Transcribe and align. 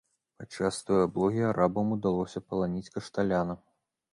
Падчас 0.37 0.79
той 0.87 1.01
аблогі 1.07 1.43
арабам 1.51 1.93
удалося 1.99 2.45
паланіць 2.49 2.93
кашталяна. 2.97 3.53